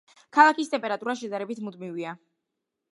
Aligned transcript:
ქალაქის 0.37 0.71
ტემპერატურა 0.71 1.17
შედარებით 1.21 1.63
მუდმივია. 1.67 2.17